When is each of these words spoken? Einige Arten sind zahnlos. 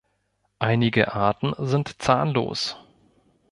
Einige 0.57 1.13
Arten 1.13 1.53
sind 1.59 2.01
zahnlos. 2.01 2.75